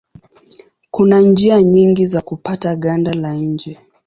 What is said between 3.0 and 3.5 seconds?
la